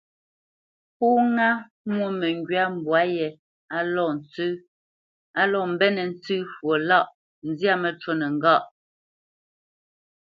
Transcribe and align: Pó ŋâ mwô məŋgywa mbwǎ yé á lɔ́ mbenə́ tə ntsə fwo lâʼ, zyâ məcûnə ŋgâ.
Pó 0.97 1.07
ŋâ 1.35 1.49
mwô 1.91 2.07
məŋgywa 2.19 2.63
mbwǎ 2.75 2.99
yé 3.15 3.27
á 5.41 5.43
lɔ́ 5.53 5.63
mbenə́ 5.73 6.05
tə 6.07 6.07
ntsə 6.11 6.35
fwo 6.53 6.73
lâʼ, 6.89 7.05
zyâ 7.57 7.73
məcûnə 7.81 8.25
ŋgâ. 8.35 8.55